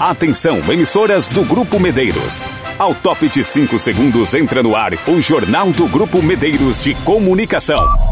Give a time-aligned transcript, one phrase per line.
[0.00, 2.42] Atenção, emissoras do Grupo Medeiros.
[2.78, 8.11] Ao top de 5 segundos entra no ar o Jornal do Grupo Medeiros de Comunicação.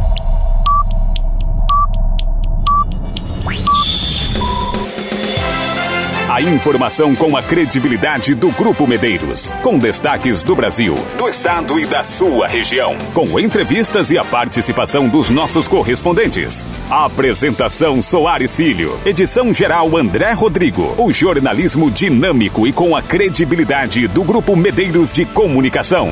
[6.40, 9.50] Informação com a credibilidade do Grupo Medeiros.
[9.62, 12.96] Com destaques do Brasil, do estado e da sua região.
[13.12, 16.66] Com entrevistas e a participação dos nossos correspondentes.
[16.90, 18.98] Apresentação Soares Filho.
[19.04, 20.94] Edição geral André Rodrigo.
[20.96, 26.08] O jornalismo dinâmico e com a credibilidade do Grupo Medeiros de Comunicação.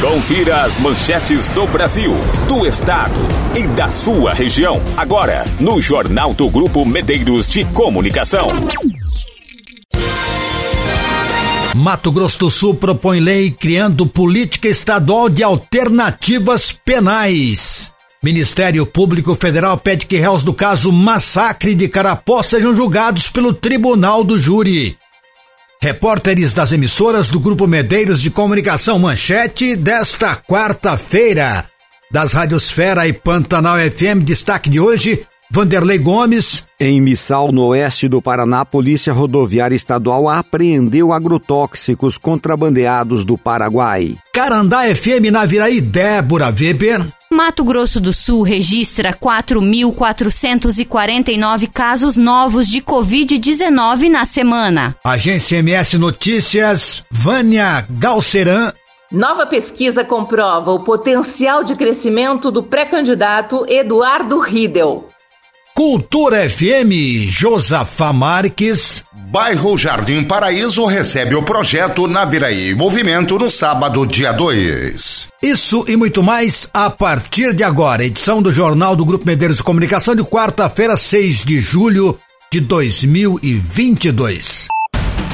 [0.00, 2.12] Confira as manchetes do Brasil,
[2.46, 3.14] do estado
[3.56, 4.80] e da sua região.
[4.94, 8.46] Agora, no Jornal do Grupo Medeiros de Comunicação.
[11.74, 17.90] Mato Grosso do Sul propõe lei criando política estadual de alternativas penais.
[18.22, 24.22] Ministério Público Federal pede que réus do caso Massacre de Carapó sejam julgados pelo Tribunal
[24.22, 24.98] do Júri.
[25.80, 31.64] Repórteres das emissoras do Grupo Medeiros de Comunicação Manchete desta quarta-feira.
[32.10, 36.64] Das Radiosfera e Pantanal FM, destaque de hoje, Vanderlei Gomes.
[36.78, 44.16] Em Missal, no oeste do Paraná, a Polícia Rodoviária Estadual apreendeu agrotóxicos contrabandeados do Paraguai.
[44.32, 47.15] Carandá FM na Viraí, Débora Weber.
[47.36, 54.96] Mato Grosso do Sul registra 4.449 casos novos de Covid-19 na semana.
[55.04, 58.72] Agência MS Notícias, Vânia Galceran.
[59.12, 65.06] Nova pesquisa comprova o potencial de crescimento do pré-candidato Eduardo Riedel.
[65.74, 69.04] Cultura FM, Josafá Marques.
[69.28, 75.26] Bairro Jardim Paraíso recebe o projeto Naviraí Movimento no sábado, dia 2.
[75.42, 78.04] Isso e muito mais a partir de agora.
[78.04, 82.16] Edição do Jornal do Grupo Medeiros de Comunicação de quarta-feira, 6 de julho
[82.52, 84.68] de 2022.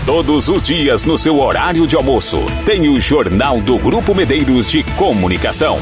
[0.07, 4.83] Todos os dias no seu horário de almoço, tem o Jornal do Grupo Medeiros de
[4.97, 5.79] Comunicação.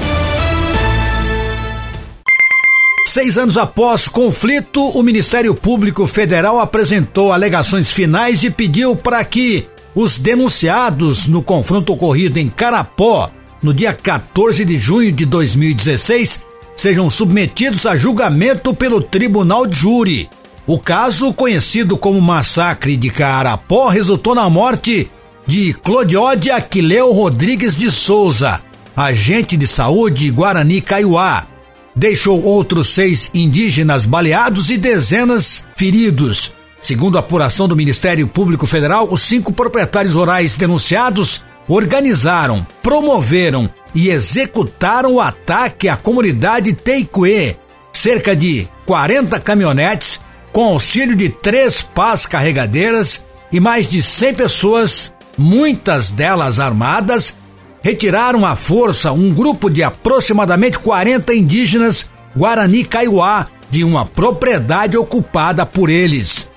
[3.10, 9.66] Seis anos após conflito, o Ministério Público Federal apresentou alegações finais e pediu para que
[9.96, 13.28] os denunciados no confronto ocorrido em Carapó,
[13.60, 16.44] no dia 14 de junho de 2016,
[16.76, 20.30] sejam submetidos a julgamento pelo Tribunal de Júri.
[20.64, 25.10] O caso, conhecido como Massacre de Carapó, resultou na morte
[25.48, 28.60] de Clodiode Aquileu Rodrigues de Souza,
[28.96, 31.49] agente de saúde Guarani Caiuá
[31.94, 36.52] deixou outros seis indígenas baleados e dezenas feridos.
[36.80, 44.08] Segundo a apuração do Ministério Público Federal, os cinco proprietários rurais denunciados organizaram, promoveram e
[44.08, 47.56] executaram o ataque à comunidade Teicuê.
[47.92, 50.20] Cerca de 40 caminhonetes,
[50.52, 57.34] com auxílio de três pás carregadeiras e mais de 100 pessoas, muitas delas armadas,
[57.82, 65.64] retiraram à força um grupo de aproximadamente 40 indígenas Guarani Kaiowá de uma propriedade ocupada
[65.64, 66.50] por eles.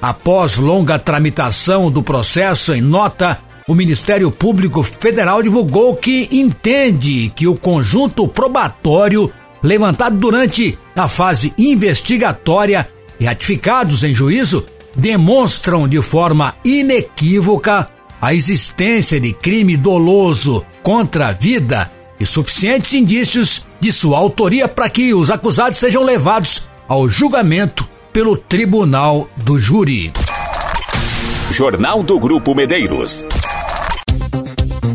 [0.00, 7.46] Após longa tramitação do processo em nota, o Ministério Público Federal divulgou que entende que
[7.46, 9.30] o conjunto probatório
[9.62, 14.64] levantado durante a fase investigatória e ratificados em juízo
[14.96, 17.88] demonstram de forma inequívoca
[18.20, 24.90] a existência de crime doloso contra a vida e suficientes indícios de sua autoria para
[24.90, 30.12] que os acusados sejam levados ao julgamento pelo tribunal do júri.
[31.50, 33.24] Jornal do Grupo Medeiros.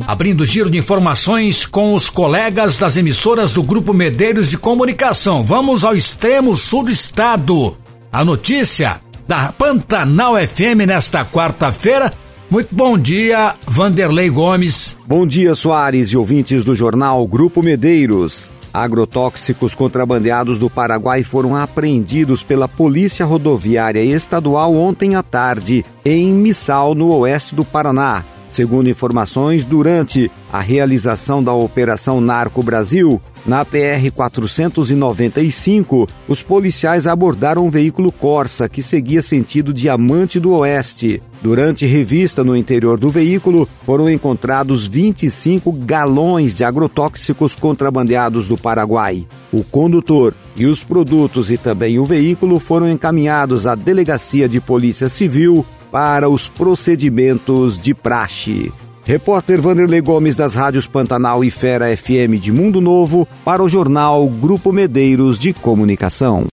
[0.08, 5.44] Abrindo giro de informações com os colegas das emissoras do Grupo Medeiros de Comunicação.
[5.44, 7.76] Vamos ao extremo sul do estado.
[8.12, 12.14] A notícia da Pantanal FM nesta quarta-feira
[12.50, 14.98] muito bom dia, Vanderlei Gomes.
[15.08, 18.52] Bom dia, Soares e ouvintes do jornal Grupo Medeiros.
[18.74, 26.94] Agrotóxicos contrabandeados do Paraguai foram apreendidos pela Polícia Rodoviária Estadual ontem à tarde, em Missal,
[26.94, 28.26] no oeste do Paraná.
[28.56, 37.66] Segundo informações, durante a realização da Operação Narco Brasil, na PR 495, os policiais abordaram
[37.66, 41.22] um veículo Corsa que seguia sentido Diamante do Oeste.
[41.42, 49.28] Durante revista no interior do veículo, foram encontrados 25 galões de agrotóxicos contrabandeados do Paraguai.
[49.52, 55.10] O condutor e os produtos e também o veículo foram encaminhados à Delegacia de Polícia
[55.10, 58.70] Civil para os procedimentos de praxe.
[59.06, 64.28] Repórter Vanderlei Gomes das rádios Pantanal e Fera FM de Mundo Novo para o jornal
[64.28, 66.48] Grupo Medeiros de Comunicação.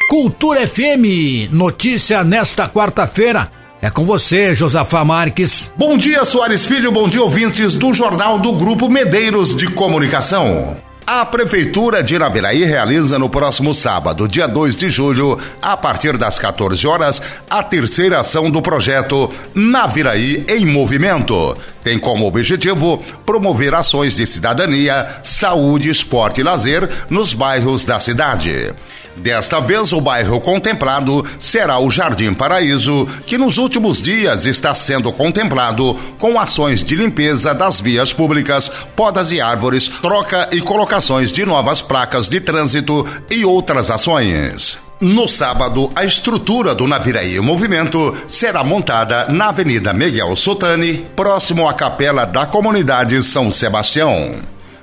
[0.08, 3.50] Cultura FM, notícia nesta quarta-feira.
[3.80, 5.72] É com você, Josafá Marques.
[5.76, 10.76] Bom dia, Soares Filho, bom dia, ouvintes do Jornal do Grupo Medeiros de Comunicação.
[11.04, 16.38] A Prefeitura de Naviraí realiza no próximo sábado, dia 2 de julho, a partir das
[16.38, 17.20] 14 horas,
[17.50, 21.56] a terceira ação do projeto Naviraí em Movimento.
[21.84, 28.72] Tem como objetivo promover ações de cidadania, saúde, esporte e lazer nos bairros da cidade.
[29.16, 35.12] Desta vez, o bairro contemplado será o Jardim Paraíso, que nos últimos dias está sendo
[35.12, 41.44] contemplado com ações de limpeza das vias públicas, podas e árvores, troca e colocações de
[41.44, 44.78] novas placas de trânsito e outras ações.
[45.02, 51.74] No sábado, a estrutura do Naviraí Movimento será montada na Avenida Miguel Sotani, próximo à
[51.74, 54.32] capela da comunidade São Sebastião.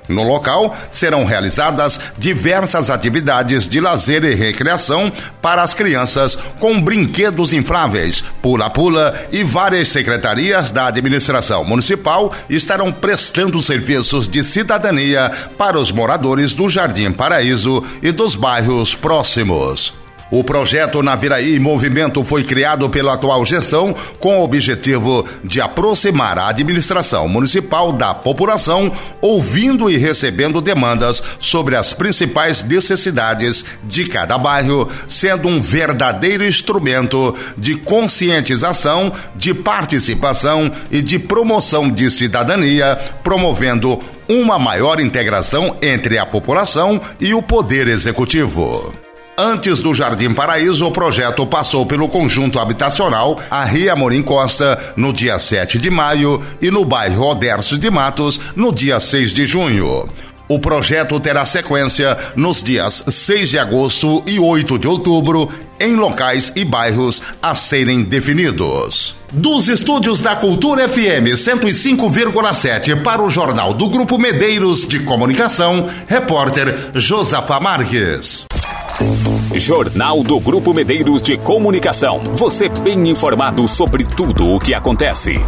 [0.06, 7.54] No local serão realizadas diversas atividades de lazer e recreação para as crianças, com brinquedos
[7.54, 15.90] infláveis, pula-pula e várias secretarias da administração municipal estarão prestando serviços de cidadania para os
[15.90, 19.98] moradores do Jardim Paraíso e dos bairros próximos.
[20.30, 26.48] O projeto Naviraí Movimento foi criado pela atual gestão com o objetivo de aproximar a
[26.48, 34.88] administração municipal da população, ouvindo e recebendo demandas sobre as principais necessidades de cada bairro,
[35.08, 44.60] sendo um verdadeiro instrumento de conscientização, de participação e de promoção de cidadania, promovendo uma
[44.60, 49.09] maior integração entre a população e o poder executivo.
[49.42, 55.14] Antes do Jardim Paraíso, o projeto passou pelo conjunto habitacional a Ria Morim Costa no
[55.14, 60.06] dia 7 de maio e no bairro Odércio de Matos no dia 6 de junho.
[60.50, 66.52] O projeto terá sequência nos dias 6 de agosto e 8 de outubro em locais
[66.56, 69.14] e bairros a serem definidos.
[69.32, 76.90] Dos estúdios da Cultura FM 105,7 para o Jornal do Grupo Medeiros de Comunicação, repórter
[76.94, 78.44] Josafá Marques.
[79.54, 82.24] Jornal do Grupo Medeiros de Comunicação.
[82.34, 85.38] Você bem informado sobre tudo o que acontece.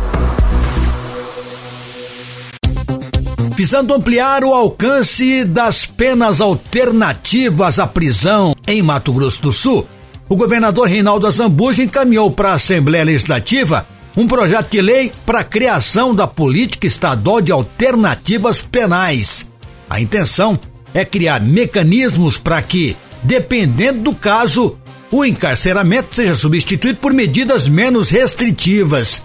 [3.55, 9.87] Visando ampliar o alcance das penas alternativas à prisão em Mato Grosso do Sul,
[10.27, 15.45] o governador Reinaldo Azambuja encaminhou para a Assembleia Legislativa um projeto de lei para a
[15.45, 19.51] criação da política estadual de alternativas penais.
[19.89, 20.59] A intenção
[20.95, 24.79] é criar mecanismos para que dependendo do caso,
[25.11, 29.23] o encarceramento seja substituído por medidas menos restritivas.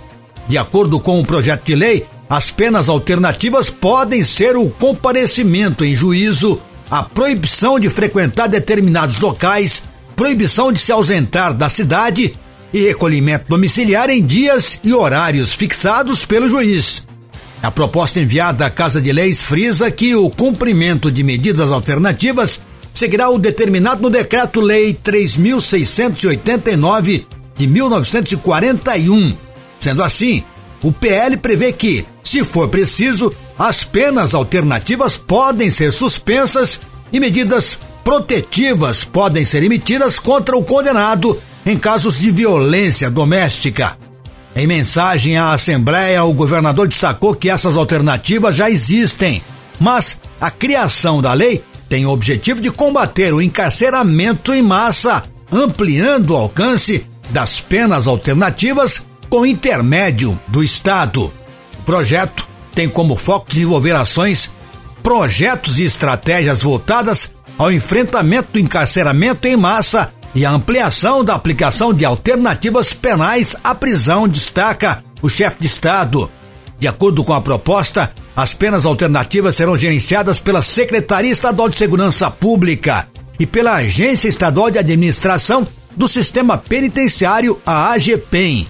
[0.48, 5.96] De acordo com o projeto de lei, as penas alternativas podem ser o comparecimento em
[5.96, 9.84] juízo a proibição de frequentar determinados locais,
[10.16, 12.34] proibição de se ausentar da cidade
[12.74, 17.06] e recolhimento domiciliar em dias e horários fixados pelo juiz.
[17.62, 22.62] A proposta enviada à Casa de Leis frisa que o cumprimento de medidas alternativas
[22.94, 29.36] seguirá o determinado no Decreto-Lei 3689 de 1941.
[29.80, 30.44] Sendo assim,
[30.84, 32.06] o PL prevê que,
[32.38, 36.80] se for preciso, as penas alternativas podem ser suspensas
[37.12, 43.98] e medidas protetivas podem ser emitidas contra o condenado em casos de violência doméstica.
[44.56, 49.42] Em mensagem à Assembleia, o governador destacou que essas alternativas já existem,
[49.80, 56.32] mas a criação da lei tem o objetivo de combater o encarceramento em massa, ampliando
[56.32, 61.34] o alcance das penas alternativas com intermédio do Estado.
[61.88, 64.52] Projeto tem como foco desenvolver ações,
[65.02, 71.94] projetos e estratégias voltadas ao enfrentamento do encarceramento em massa e a ampliação da aplicação
[71.94, 76.30] de alternativas penais à prisão, destaca o chefe de Estado.
[76.78, 82.30] De acordo com a proposta, as penas alternativas serão gerenciadas pela Secretaria Estadual de Segurança
[82.30, 83.08] Pública
[83.40, 85.66] e pela Agência Estadual de Administração
[85.96, 88.68] do Sistema Penitenciário, a AGPEM.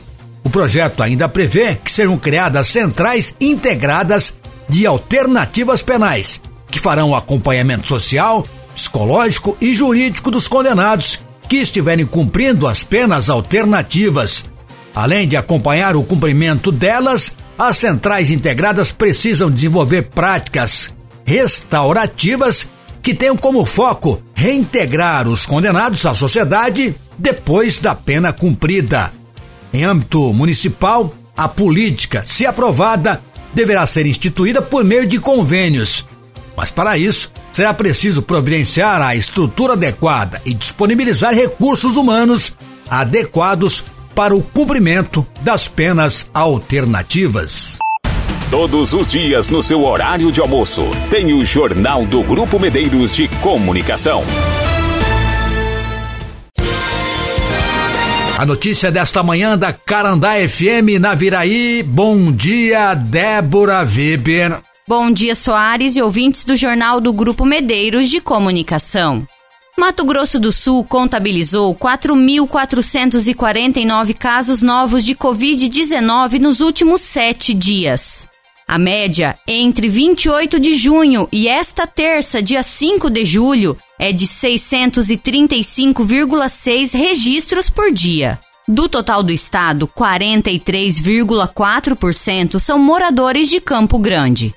[0.48, 4.40] O projeto ainda prevê que serão criadas centrais integradas
[4.70, 12.06] de alternativas penais, que farão o acompanhamento social, psicológico e jurídico dos condenados que estiverem
[12.06, 14.46] cumprindo as penas alternativas.
[14.96, 20.94] Além de acompanhar o cumprimento delas, as centrais integradas precisam desenvolver práticas
[21.26, 22.70] restaurativas
[23.02, 29.17] que tenham como foco reintegrar os condenados à sociedade depois da pena cumprida.
[29.74, 33.22] Em âmbito municipal, a política, se aprovada,
[33.54, 36.06] deverá ser instituída por meio de convênios.
[36.56, 42.58] Mas para isso, será preciso providenciar a estrutura adequada e disponibilizar recursos humanos
[42.90, 43.84] adequados
[44.16, 47.78] para o cumprimento das penas alternativas.
[48.50, 53.28] Todos os dias no seu horário de almoço, tem o Jornal do Grupo Medeiros de
[53.28, 54.24] Comunicação.
[58.38, 61.82] A notícia desta manhã da Carandá FM na Viraí.
[61.82, 64.62] Bom dia, Débora Weber.
[64.88, 69.26] Bom dia, Soares e ouvintes do Jornal do Grupo Medeiros de Comunicação.
[69.76, 78.28] Mato Grosso do Sul contabilizou 4.449 casos novos de Covid-19 nos últimos sete dias.
[78.68, 84.28] A média entre 28 de junho e esta terça, dia 5 de julho, é de
[84.28, 88.38] 635,6 registros por dia.
[88.68, 94.54] Do total do estado, 43,4% são moradores de Campo Grande.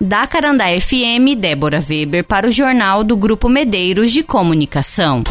[0.00, 5.22] Da Carandá FM, Débora Weber para o Jornal do Grupo Medeiros de Comunicação.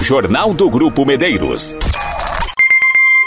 [0.00, 1.76] Jornal do Grupo Medeiros.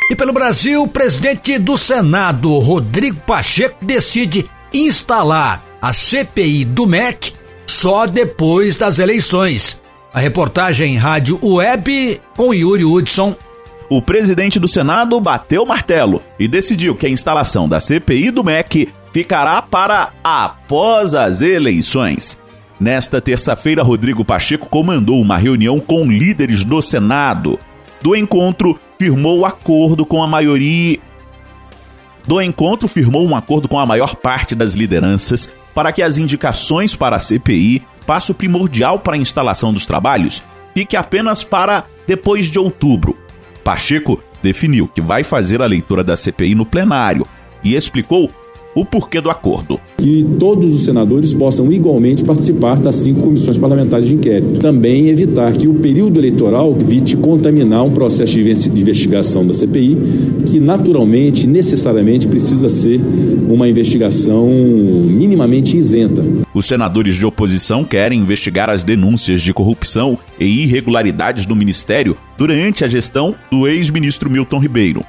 [0.10, 7.34] E pelo Brasil, o presidente do Senado, Rodrigo Pacheco, decide instalar a CPI do MEC
[7.66, 9.82] só depois das eleições.
[10.14, 13.36] A reportagem Rádio Web com Yuri Hudson
[13.90, 18.44] o presidente do Senado bateu o martelo e decidiu que a instalação da CPI do
[18.44, 22.40] MEC ficará para após as eleições.
[22.80, 27.58] Nesta terça-feira, Rodrigo Pacheco comandou uma reunião com líderes do Senado.
[28.00, 31.00] Do encontro, firmou acordo com a maioria.
[32.28, 36.96] Do encontro, firmou um acordo com a maior parte das lideranças para que as indicações
[36.96, 40.44] para a CPI, passo primordial para a instalação dos trabalhos,
[40.76, 43.18] fique apenas para depois de outubro,
[43.64, 47.26] Pacheco definiu que vai fazer a leitura da CPI no plenário
[47.64, 48.32] e explicou
[48.80, 49.80] o porquê do acordo.
[49.98, 54.60] Que todos os senadores possam igualmente participar das cinco comissões parlamentares de inquérito.
[54.60, 59.98] Também evitar que o período eleitoral evite contaminar um processo de investigação da CPI,
[60.46, 63.02] que naturalmente, necessariamente, precisa ser
[63.50, 66.24] uma investigação minimamente isenta.
[66.54, 72.86] Os senadores de oposição querem investigar as denúncias de corrupção e irregularidades do ministério durante
[72.86, 75.04] a gestão do ex-ministro Milton Ribeiro.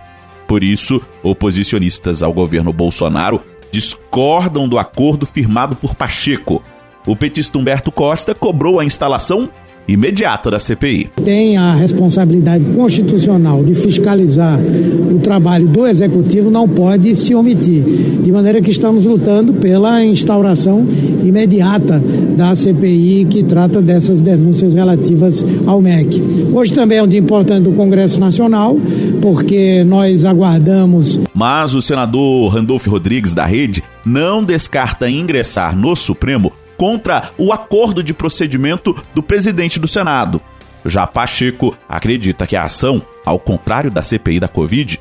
[0.47, 6.63] Por isso, oposicionistas ao governo Bolsonaro discordam do acordo firmado por Pacheco.
[7.07, 9.49] O petista Humberto Costa cobrou a instalação
[9.89, 11.11] imediata da CPI.
[11.25, 17.83] Tem a responsabilidade constitucional de fiscalizar o trabalho do executivo, não pode se omitir.
[18.23, 20.87] De maneira que estamos lutando pela instauração
[21.25, 21.99] imediata
[22.37, 26.23] da CPI que trata dessas denúncias relativas ao MEC.
[26.53, 28.77] Hoje também é um dia importante do Congresso Nacional,
[29.23, 31.19] porque nós aguardamos.
[31.35, 38.03] Mas o senador Randolfo Rodrigues da Rede não descarta ingressar no Supremo contra o acordo
[38.03, 40.41] de procedimento do presidente do Senado.
[40.87, 44.99] Já Pacheco acredita que a ação, ao contrário da CPI da Covid,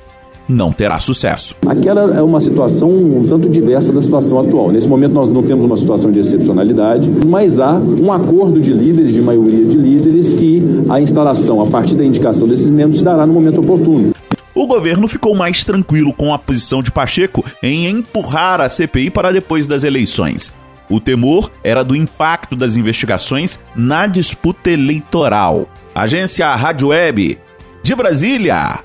[0.49, 1.55] não terá sucesso.
[1.67, 4.71] Aquela é uma situação um tanto diversa da situação atual.
[4.71, 9.13] Nesse momento nós não temos uma situação de excepcionalidade, mas há um acordo de líderes,
[9.13, 13.25] de maioria de líderes, que a instalação, a partir da indicação desses membros, se dará
[13.25, 14.13] no momento oportuno.
[14.55, 19.31] O governo ficou mais tranquilo com a posição de Pacheco em empurrar a CPI para
[19.31, 20.51] depois das eleições.
[20.89, 25.67] O temor era do impacto das investigações na disputa eleitoral.
[25.93, 27.37] Agência Rádio Web
[27.83, 28.79] de Brasília,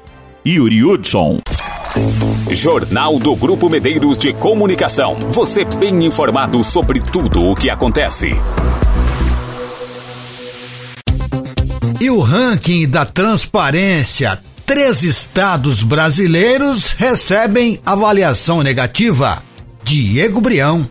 [0.46, 1.40] Yuri Hudson.
[2.50, 5.16] Jornal do Grupo Medeiros de Comunicação.
[5.30, 8.30] Você bem informado sobre tudo o que acontece.
[12.00, 14.38] E o ranking da transparência.
[14.66, 19.42] Três estados brasileiros recebem avaliação negativa.
[19.84, 20.88] Diego Brião.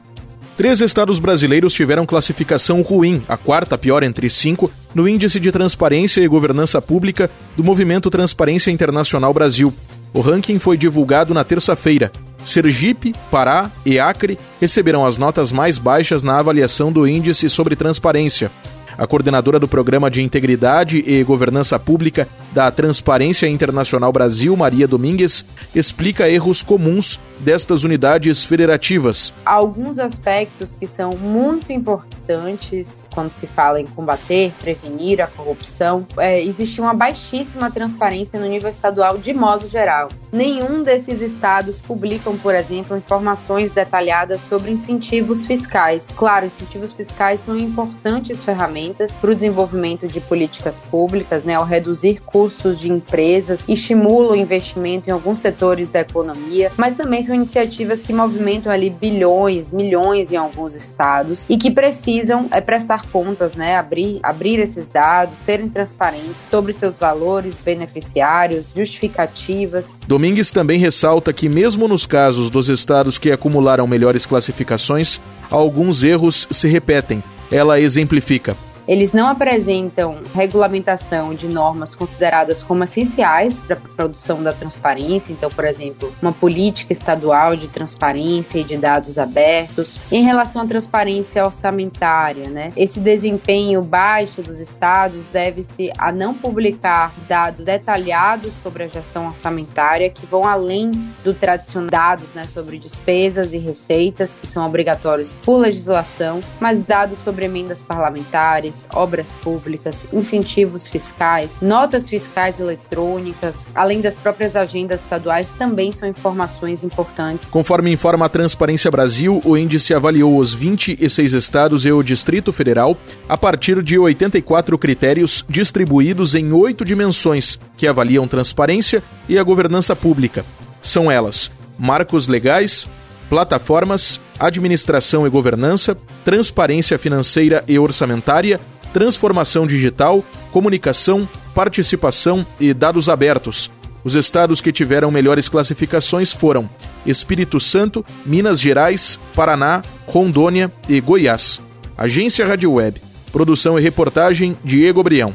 [0.62, 6.22] Três estados brasileiros tiveram classificação ruim, a quarta pior entre cinco, no Índice de Transparência
[6.22, 9.74] e Governança Pública do Movimento Transparência Internacional Brasil.
[10.14, 12.12] O ranking foi divulgado na terça-feira.
[12.46, 18.52] Sergipe, Pará e Acre receberão as notas mais baixas na avaliação do Índice sobre Transparência.
[18.96, 25.46] A coordenadora do Programa de Integridade e Governança Pública da Transparência Internacional Brasil, Maria Domingues,
[25.74, 29.34] explica erros comuns destas unidades federativas.
[29.44, 36.40] Alguns aspectos que são muito importantes quando se fala em combater, prevenir a corrupção, é,
[36.42, 40.10] existe uma baixíssima transparência no nível estadual de modo geral.
[40.32, 46.14] Nenhum desses estados publicam, por exemplo, informações detalhadas sobre incentivos fiscais.
[46.16, 52.22] Claro, incentivos fiscais são importantes ferramentas para o desenvolvimento de políticas públicas, né, ao reduzir
[52.22, 58.02] custos de empresas, estimulam o investimento em alguns setores da economia, mas também são iniciativas
[58.02, 63.76] que movimentam ali bilhões, milhões em alguns estados e que precisam é, prestar contas, né,
[63.76, 69.94] abrir, abrir esses dados, serem transparentes sobre seus valores, beneficiários, justificativas.
[70.08, 76.48] Domingues também ressalta que mesmo nos casos dos estados que acumularam melhores classificações, alguns erros
[76.50, 77.24] se repetem.
[77.52, 78.56] Ela exemplifica.
[78.88, 85.50] Eles não apresentam regulamentação de normas consideradas como essenciais para a produção da transparência, então,
[85.50, 90.00] por exemplo, uma política estadual de transparência e de dados abertos.
[90.12, 97.14] Em relação à transparência orçamentária, né, esse desempenho baixo dos estados deve-se a não publicar
[97.28, 100.92] dados detalhados sobre a gestão orçamentária que vão além
[101.24, 107.20] do tradicional dados né, sobre despesas e receitas, que são obrigatórios por legislação, mas dados
[107.20, 115.52] sobre emendas parlamentares obras públicas, incentivos fiscais, notas fiscais eletrônicas, além das próprias agendas estaduais,
[115.52, 117.48] também são informações importantes.
[117.50, 122.98] Conforme informa a Transparência Brasil, o índice avaliou os 26 estados e o Distrito Federal
[123.28, 129.96] a partir de 84 critérios distribuídos em oito dimensões que avaliam transparência e a governança
[129.96, 130.46] pública.
[130.82, 132.88] São elas: marcos legais,
[133.32, 138.60] plataformas, administração e governança, transparência financeira e orçamentária,
[138.92, 143.72] transformação digital, comunicação, participação e dados abertos.
[144.04, 146.70] Os estados que tiveram melhores classificações foram
[147.06, 151.62] Espírito Santo, Minas Gerais, Paraná, Rondônia e Goiás.
[151.98, 153.02] Agência Rádio Web.
[153.32, 155.34] Produção e reportagem Diego Brião.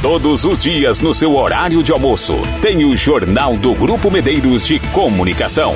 [0.00, 4.78] Todos os dias no seu horário de almoço, tem o Jornal do Grupo Medeiros de
[4.92, 5.74] Comunicação.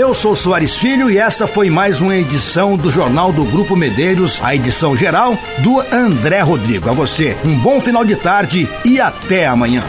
[0.00, 4.40] Eu sou Soares Filho e esta foi mais uma edição do Jornal do Grupo Medeiros,
[4.42, 6.88] a edição geral do André Rodrigo.
[6.88, 9.82] A você, um bom final de tarde e até amanhã.